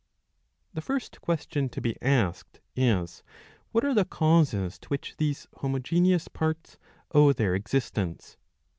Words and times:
The 0.73 0.81
first 0.81 1.21
question 1.21 1.69
to 1.69 1.79
be 1.79 1.95
asked 2.01 2.59
is 2.75 3.21
what 3.71 3.85
are 3.85 3.93
the 3.93 4.03
causes 4.03 4.79
to 4.79 4.87
which 4.89 5.15
these 5.17 5.45
homogeneous 5.57 6.27
parts 6.27 6.79
owe 7.11 7.33
their 7.33 7.53
existence 7.53 8.35